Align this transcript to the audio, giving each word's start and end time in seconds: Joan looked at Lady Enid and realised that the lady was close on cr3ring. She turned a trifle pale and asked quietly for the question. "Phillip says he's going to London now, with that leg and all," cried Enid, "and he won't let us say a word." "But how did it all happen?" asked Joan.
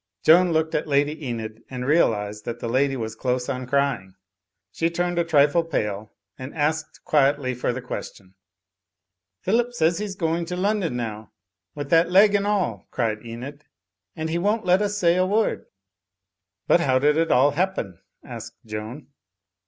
Joan 0.23 0.51
looked 0.51 0.73
at 0.73 0.87
Lady 0.87 1.27
Enid 1.27 1.61
and 1.69 1.85
realised 1.85 2.43
that 2.45 2.59
the 2.59 2.67
lady 2.67 2.97
was 2.97 3.13
close 3.13 3.47
on 3.47 3.67
cr3ring. 3.67 4.15
She 4.71 4.89
turned 4.89 5.19
a 5.19 5.23
trifle 5.23 5.63
pale 5.63 6.11
and 6.39 6.55
asked 6.55 7.03
quietly 7.05 7.53
for 7.53 7.71
the 7.71 7.83
question. 7.83 8.33
"Phillip 9.41 9.73
says 9.75 9.99
he's 9.99 10.15
going 10.15 10.45
to 10.45 10.55
London 10.55 10.95
now, 10.97 11.33
with 11.75 11.91
that 11.91 12.09
leg 12.09 12.33
and 12.33 12.47
all," 12.47 12.87
cried 12.89 13.23
Enid, 13.23 13.65
"and 14.15 14.31
he 14.31 14.39
won't 14.39 14.65
let 14.65 14.81
us 14.81 14.97
say 14.97 15.17
a 15.17 15.23
word." 15.27 15.67
"But 16.65 16.79
how 16.79 16.97
did 16.97 17.15
it 17.15 17.31
all 17.31 17.51
happen?" 17.51 17.99
asked 18.23 18.55
Joan. 18.65 19.05